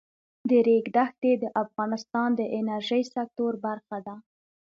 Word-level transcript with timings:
د 0.49 0.51
ریګ 0.67 0.85
دښتې 0.97 1.31
د 1.43 1.45
افغانستان 1.63 2.29
د 2.35 2.41
انرژۍ 2.57 3.03
سکتور 3.15 3.53
برخه 3.65 3.97
ده. 4.07 4.15